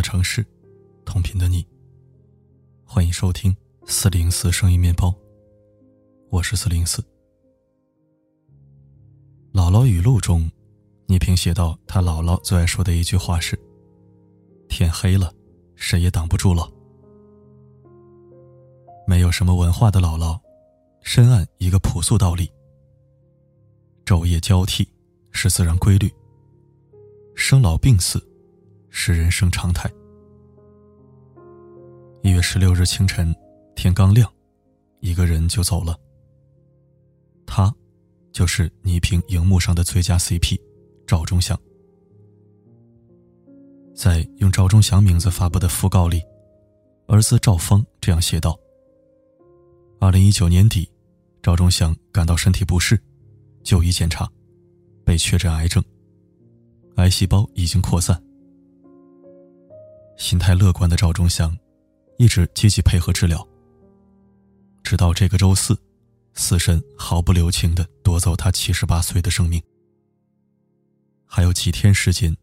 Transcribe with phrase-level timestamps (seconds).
[0.00, 0.42] 的城市，
[1.04, 1.62] 同频的你。
[2.86, 3.54] 欢迎收听
[3.84, 5.14] 四零四声音面包，
[6.30, 7.02] 我是四零四。
[9.52, 10.50] 姥姥语录中，
[11.06, 13.60] 倪萍写到，她姥姥最爱说的一句话是
[14.70, 15.30] ：“天黑了，
[15.74, 16.66] 谁也挡不住了。”
[19.06, 20.40] 没有什么文化的姥姥，
[21.02, 22.50] 深谙一个朴素道理：
[24.06, 24.88] 昼夜交替
[25.30, 26.10] 是自然规律，
[27.34, 28.29] 生老病死。
[28.90, 29.90] 是人生常态。
[32.22, 33.34] 一月十六日清晨，
[33.74, 34.30] 天刚亮，
[35.00, 35.98] 一个人就走了。
[37.46, 37.74] 他，
[38.30, 40.60] 就是倪萍荧幕上的最佳 CP，
[41.06, 41.58] 赵忠祥。
[43.94, 46.22] 在用赵忠祥名字发布的讣告里，
[47.06, 48.58] 儿子赵峰这样写道
[50.00, 50.90] ：“二零一九年底，
[51.42, 53.00] 赵忠祥感到身体不适，
[53.62, 54.30] 就医检查，
[55.04, 55.82] 被确诊癌症，
[56.96, 58.22] 癌细胞已经扩散。”
[60.20, 61.56] 心态乐观的赵忠祥，
[62.18, 63.44] 一直积极配合治疗。
[64.84, 65.74] 直到这个周四，
[66.34, 69.60] 死神毫不留情的夺走他七十八岁的生命。
[71.24, 72.36] 还有几天时间，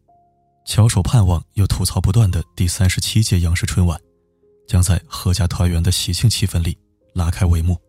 [0.66, 3.98] 翘首盼望又吐槽不断的第三十七届央视春晚，
[4.66, 6.76] 将在阖家团圆的喜庆气氛里
[7.14, 7.80] 拉开帷幕。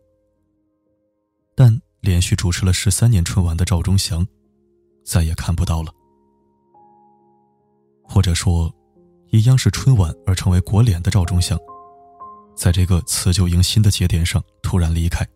[1.56, 4.26] 但连续主持了十三年春晚的赵忠祥，
[5.04, 5.92] 再也看不到了。
[8.04, 8.72] 或者说。
[9.32, 11.58] 因央视春晚而成为国脸的赵忠祥，
[12.56, 15.28] 在这个辞旧迎新的节点上突然离开，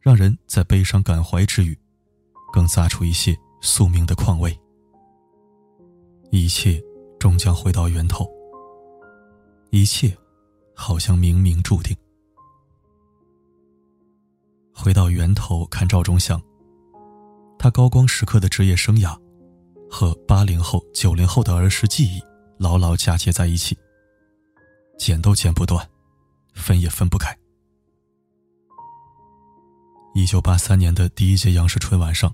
[0.00, 1.78] 让人在悲伤感怀之余，
[2.52, 4.58] 更咂出一些宿命的况味。
[6.30, 6.82] 一切
[7.18, 8.26] 终将回到源头，
[9.70, 10.16] 一切
[10.74, 11.94] 好像冥冥注定。
[14.72, 16.40] 回到源头看赵忠祥，
[17.58, 19.14] 他高光时刻的职业生涯，
[19.90, 22.22] 和八零后、九零后的儿时记忆。
[22.60, 23.74] 牢牢嫁接在一起，
[24.98, 25.88] 剪都剪不断，
[26.52, 27.34] 分也分不开。
[30.14, 32.30] 一九八三年的第一届央视春晚上，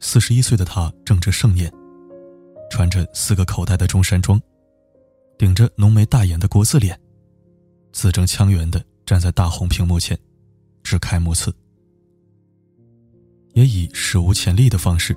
[0.00, 1.72] 四十一岁的他正值盛年，
[2.70, 4.38] 穿着四个口袋的中山装，
[5.38, 7.00] 顶着浓眉大眼的国字脸，
[7.90, 10.18] 字正腔圆的站在大红屏幕前，
[10.82, 11.50] 致开幕词，
[13.54, 15.16] 也以史无前例的方式，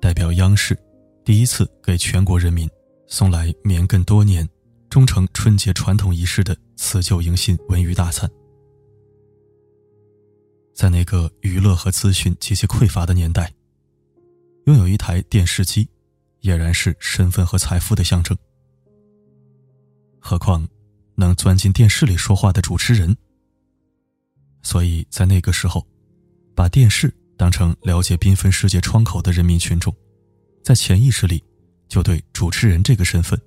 [0.00, 0.76] 代表央视
[1.24, 2.68] 第一次给全国人民。
[3.06, 4.48] 送来绵亘多年、
[4.88, 8.28] 忠诚春节传统仪式的辞旧迎新文娱大餐。
[10.74, 13.52] 在那个娱乐和资讯极其匮乏的年代，
[14.66, 15.88] 拥有一台电视机，
[16.42, 18.36] 俨然是身份和财富的象征。
[20.18, 20.66] 何况，
[21.14, 23.16] 能钻进电视里说话的主持人。
[24.62, 25.86] 所以在那个时候，
[26.54, 29.94] 把电视当成了解缤纷世界窗口的人民群众，
[30.62, 31.44] 在潜意识里。
[31.88, 33.40] 就对主持人这个身份，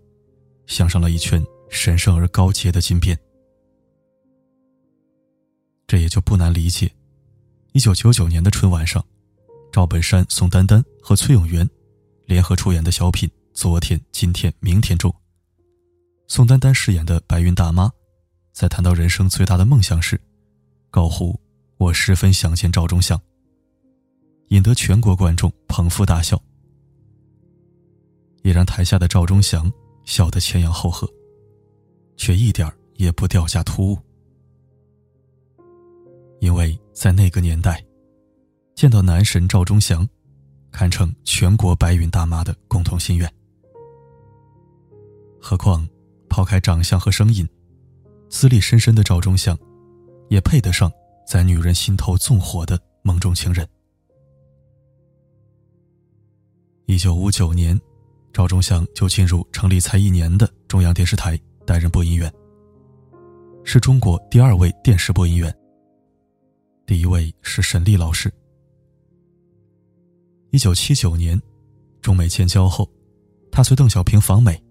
[0.66, 3.18] 镶上了一圈神圣而高洁的金边。
[5.86, 6.92] 这也就不难理解，
[7.72, 9.04] 一九九九年的春晚上，
[9.72, 11.68] 赵本山、宋丹丹和崔永元
[12.26, 15.14] 联合出演的小品《昨天、今天、明天》中，
[16.28, 17.90] 宋丹丹饰演的白云大妈，
[18.52, 20.20] 在谈到人生最大的梦想时，
[20.90, 21.40] 高呼
[21.80, 23.20] “我十分想见赵忠祥”，
[24.50, 26.42] 引得全国观众捧腹大笑。
[28.48, 29.70] 也让台下的赵忠祥
[30.06, 31.06] 笑得前仰后合，
[32.16, 32.66] 却一点
[32.96, 34.00] 也不掉价突兀。
[36.40, 37.86] 因为在那个年代，
[38.74, 40.08] 见到男神赵忠祥，
[40.72, 43.30] 堪称全国白云大妈的共同心愿。
[45.42, 45.86] 何况
[46.30, 47.46] 抛开长相和声音，
[48.30, 49.60] 资历深深的赵忠祥，
[50.30, 50.90] 也配得上
[51.28, 53.68] 在女人心头纵火的梦中情人。
[56.86, 57.78] 一九五九年。
[58.38, 61.36] 赵忠祥就进入成立才一年的中央电视台
[61.66, 62.32] 担任播音员，
[63.64, 65.52] 是中国第二位电视播音员。
[66.86, 68.32] 第一位是沈丽老师。
[70.52, 71.42] 一九七九年，
[72.00, 72.88] 中美建交后，
[73.52, 74.64] 他随邓小平访美，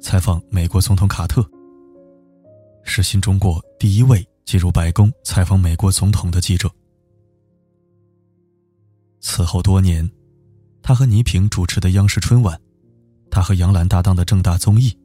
[0.00, 1.46] 采访美国总统卡特，
[2.84, 6.70] 是新中国第一位进入白宫采访美国总统的记者。
[9.20, 10.10] 此后多年，
[10.80, 12.58] 他和倪萍主持的央视春晚。
[13.34, 14.96] 他和杨澜搭档的正大综艺，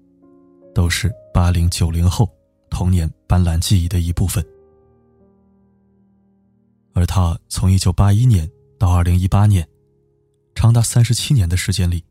[0.71, 2.29] 都是八零九零后
[2.69, 4.45] 童年斑斓记忆的一部分。
[6.93, 8.47] 而他从一九八一年
[8.77, 9.67] 到二零一八年，
[10.53, 12.05] 长达三十七年的时间里，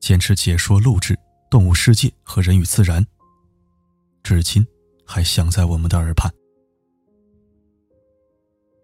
[0.00, 1.14] 坚持解说录制
[1.48, 3.00] 《动物世界》和《人与自然》，
[4.24, 4.66] 至今
[5.06, 6.28] 还响在我们的耳畔。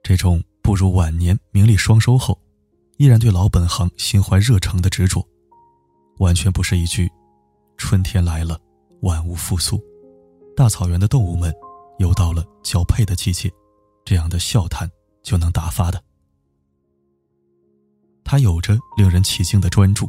[0.04, 2.40] 这种步入晚年、名利双收后，
[2.98, 5.28] 依然对老本行心怀热诚的执着。
[6.18, 7.10] 完全不是一句
[7.76, 8.58] “春天来了，
[9.02, 9.82] 万物复苏，
[10.56, 11.52] 大草原的动物们
[11.98, 13.52] 又到了交配的季节，
[14.04, 14.88] 这样的笑谈
[15.22, 16.02] 就能打发的。
[18.24, 20.08] 他有着令人起敬的专注，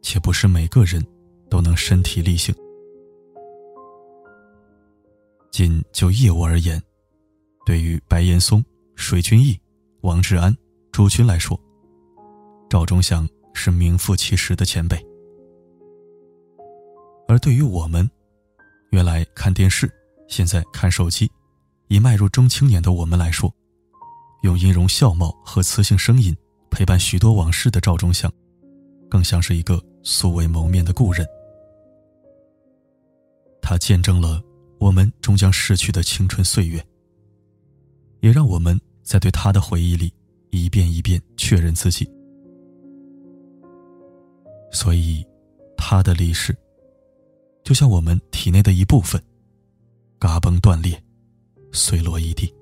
[0.00, 1.04] 且不是每个人
[1.50, 2.54] 都能身体力行。
[5.50, 6.82] 仅就业务而言，
[7.66, 8.64] 对于白岩松、
[8.96, 9.56] 水均益、
[10.00, 10.56] 王志安、
[10.90, 11.58] 朱军来说，
[12.68, 15.02] 赵忠祥是名副其实的前辈。
[17.26, 18.08] 而对于我们，
[18.90, 19.90] 原来看电视，
[20.28, 21.30] 现在看手机，
[21.88, 23.50] 已迈入中青年的我们来说，
[24.42, 26.36] 用音容笑貌和磁性声音
[26.70, 28.30] 陪伴许多往事的赵忠祥，
[29.08, 31.26] 更像是一个素未谋面的故人。
[33.62, 34.42] 他见证了
[34.78, 36.84] 我们终将逝去的青春岁月，
[38.20, 40.12] 也让我们在对他的回忆里
[40.50, 42.06] 一遍一遍确认自己。
[44.74, 45.24] 所以，
[45.76, 46.54] 他的离世。
[47.62, 49.22] 就像我们体内的一部分，
[50.18, 51.02] 嘎嘣断裂，
[51.72, 52.52] 碎落一地。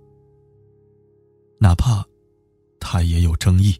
[1.58, 2.04] 哪怕
[2.78, 3.74] 他也有争议。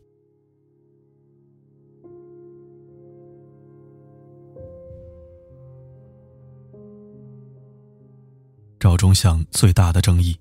[8.81, 10.37] 赵忠祥最大的争议，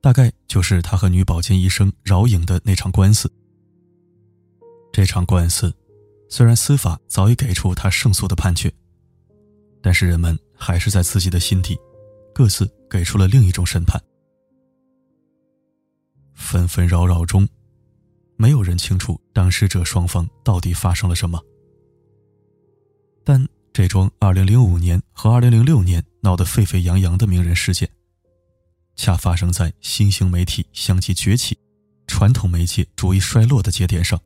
[0.00, 3.32] 大概就是他和女保健医生饶颖的那场官司。
[4.92, 5.74] 这场官司，
[6.28, 8.72] 虽然司法早已给出他胜诉的判决。
[9.82, 11.78] 但是人们还是在自己的心底，
[12.34, 14.02] 各自给出了另一种审判。
[16.32, 17.46] 纷纷扰扰中，
[18.36, 21.38] 没有人清楚当事者双方到底发生了什么。
[23.22, 27.86] 但这桩2005年和2006年闹得沸沸扬扬的名人事件，
[28.96, 31.58] 恰发生在新兴媒体相继崛起、
[32.06, 34.18] 传统媒介逐一衰落的节点上，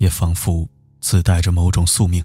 [0.00, 0.66] 也仿佛
[1.00, 2.24] 自带着某种宿命。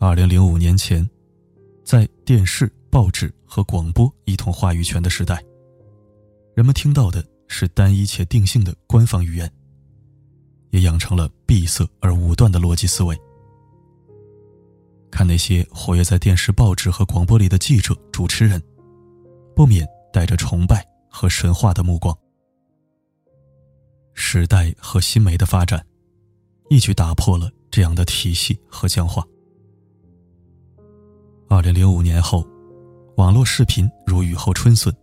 [0.00, 1.08] 二零零五年前，
[1.84, 5.42] 在电视、报纸和广播一统话语权的时代，
[6.54, 9.50] 人们听到的是单一且定性的官方语言，
[10.70, 13.14] 也养成了闭塞而武断的逻辑思维。
[15.10, 18.62] 看那些活跃在电视、报纸和广播里的记者、主持人，
[19.54, 22.16] 不免带着崇拜和神话的目光。
[24.14, 25.84] 时代和新媒的发展，
[26.70, 29.22] 一举打破了这样的体系和僵化。
[31.48, 32.46] 二零零五年后，
[33.16, 34.94] 网络视频如雨后春笋，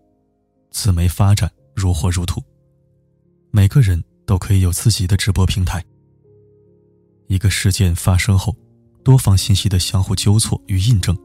[0.72, 2.44] 自媒发展如火如荼。
[3.52, 5.84] 每个人都可以有自己的直播平台。
[7.28, 8.56] 一个事件发生后，
[9.04, 11.18] 多方信息的相互纠错与印证，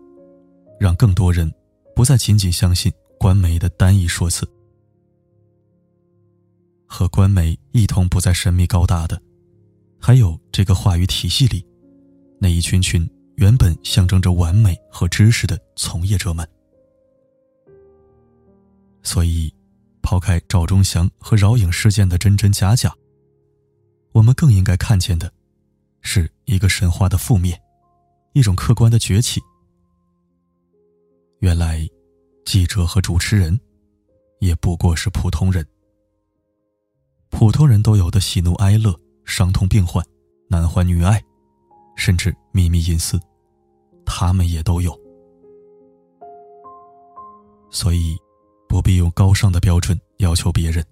[0.78, 1.52] 让更多人
[1.94, 4.48] 不再仅仅相信官媒的单一说辞。
[6.86, 9.20] 和官媒一同不再神秘高大的，
[10.00, 11.66] 还有这个话语体系里
[12.40, 13.08] 那一群群。
[13.36, 16.48] 原本象征着完美和知识的从业者们，
[19.02, 19.54] 所以，
[20.00, 22.96] 抛开赵忠祥和饶颖事件的真真假假，
[24.12, 25.30] 我们更应该看见的，
[26.00, 27.60] 是一个神话的覆灭，
[28.32, 29.38] 一种客观的崛起。
[31.40, 31.86] 原来，
[32.46, 33.60] 记者和主持人，
[34.40, 35.62] 也不过是普通人，
[37.38, 40.02] 普通人都有的喜怒哀乐、伤痛病患、
[40.48, 41.22] 男欢女爱。
[41.94, 43.20] 甚至秘密隐私，
[44.04, 44.98] 他们也都有。
[47.70, 48.16] 所以，
[48.68, 50.84] 不必用高尚的标准要求别人，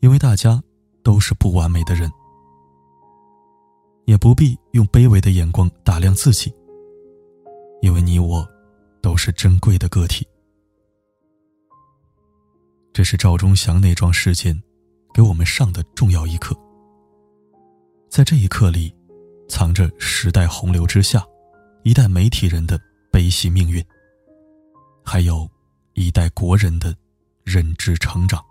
[0.00, 0.62] 因为大家
[1.02, 2.08] 都是不完美的人；
[4.06, 6.52] 也不必用卑微的眼光打量自己，
[7.80, 8.46] 因为你我
[9.02, 10.26] 都是珍贵的个体。
[12.92, 14.58] 这是赵忠祥那桩事件
[15.14, 16.54] 给我们上的重要一课。
[18.10, 18.94] 在这一刻里。
[19.46, 21.24] 藏着时代洪流之下，
[21.82, 22.80] 一代媒体人的
[23.12, 23.84] 悲喜命运，
[25.04, 25.48] 还有
[25.92, 26.96] 一代国人的
[27.44, 28.42] 认知成长。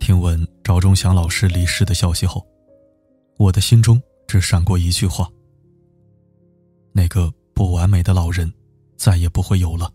[0.00, 2.44] 听闻赵忠祥老师离世的消息后，
[3.38, 5.30] 我的心中只闪过一句话：
[6.92, 8.52] 那个不完美的老人，
[8.96, 9.90] 再也不会有了。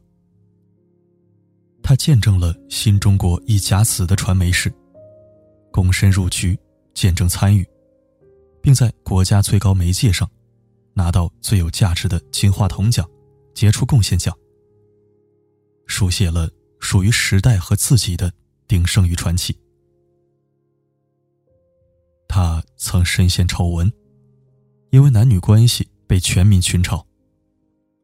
[1.83, 4.73] 他见证了新中国一甲子的传媒史。
[5.71, 6.57] 躬身入局，
[6.93, 7.67] 见证参与，
[8.61, 10.29] 并在国家最高媒介上
[10.93, 13.07] 拿到最有价值的金话筒奖、
[13.55, 14.35] 杰出贡献奖，
[15.87, 16.49] 书写了
[16.79, 18.31] 属于时代和自己的
[18.67, 19.57] 鼎盛与传奇。
[22.27, 23.91] 他曾深陷丑闻，
[24.91, 27.03] 因为男女关系被全民群嘲，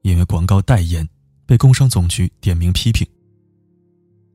[0.01, 1.07] 因为广告代言
[1.45, 3.07] 被工商总局点名批评，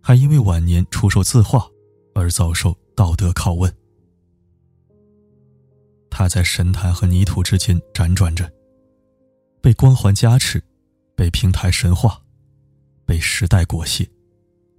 [0.06, 1.66] 还因为晚年出售字画
[2.14, 2.76] 而遭受。
[2.96, 3.76] 道德拷问。
[6.08, 8.49] 他在神坛和泥土之间辗转着，
[9.61, 10.62] 被光环加持，
[11.16, 12.23] 被平台神化，
[13.04, 14.08] 被时代裹挟，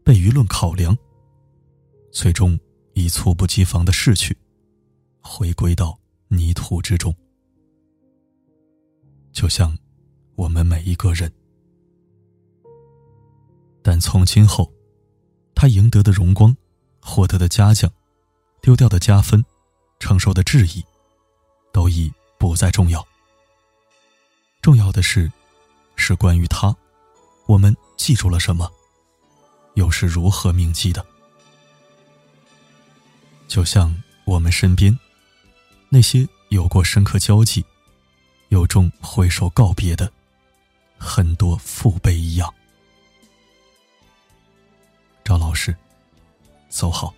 [0.02, 0.98] 被舆论考量，
[2.10, 2.58] 最终
[2.94, 4.38] 以猝不及防的逝去，
[5.20, 7.14] 回归到泥土之中。
[9.34, 9.78] 就像
[10.36, 11.30] 我们每一个人，
[13.84, 14.72] 但从今后，
[15.56, 16.56] 他赢得的荣光，
[17.00, 17.90] 获得的嘉奖，
[18.62, 19.44] 丢掉的加分，
[20.00, 20.84] 承受的质疑。
[21.72, 23.06] 都已不再重要。
[24.62, 25.30] 重要的是，
[25.98, 26.74] 是关于他，
[27.48, 28.72] 我们记住了什么，
[29.74, 31.06] 又是如何铭记的？
[33.50, 34.98] 就像我们身边
[35.90, 37.66] 那些有过深刻交际、
[38.48, 40.10] 有种挥手告别的
[40.98, 42.54] 很多父辈一样。
[45.26, 45.76] 赵老师，
[46.70, 47.12] 走好。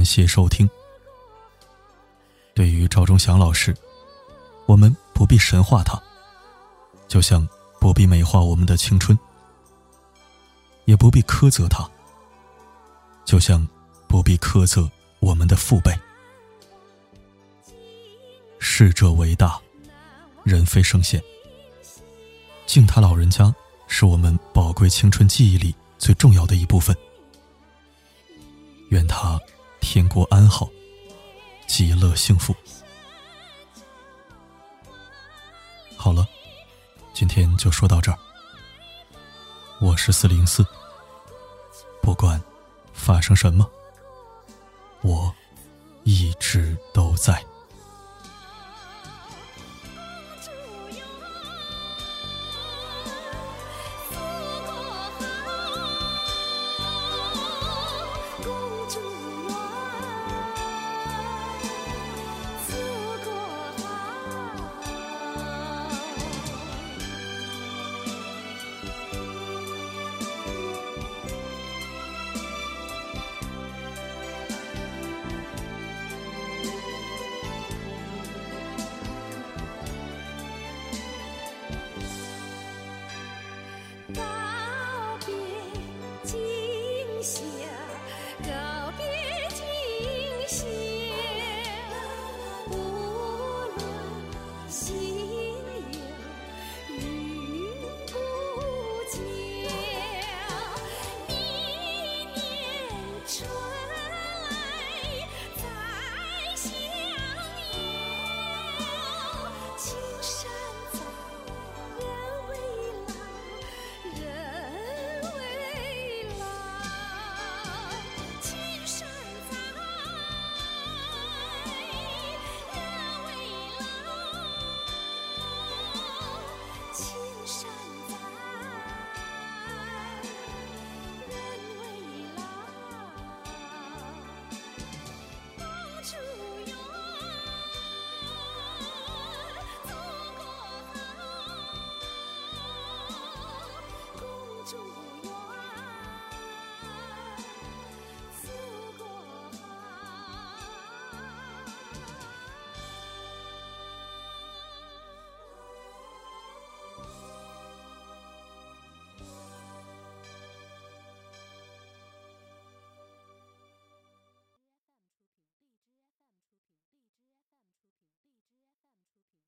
[0.00, 0.66] 感谢收听。
[2.54, 3.76] 对于赵忠祥老师，
[4.64, 6.02] 我们不必神化他，
[7.06, 7.46] 就像
[7.78, 9.16] 不必美化我们的青春，
[10.86, 11.86] 也不必苛责他，
[13.26, 13.68] 就像
[14.08, 15.92] 不必苛责我们的父辈。
[18.58, 19.60] 逝者为大，
[20.44, 21.22] 人非圣贤。
[22.64, 23.54] 敬他老人家，
[23.86, 26.96] 是我们宝贵青春记忆里最重要的一部分。
[28.88, 29.38] 愿他。
[29.80, 30.68] 天国安好，
[31.66, 32.54] 极乐幸福。
[35.96, 36.26] 好了，
[37.12, 38.18] 今天就说到这儿。
[39.80, 40.64] 我是四零四，
[42.02, 42.40] 不管
[42.92, 43.68] 发生什么，
[45.02, 45.34] 我
[46.04, 47.44] 一直都在。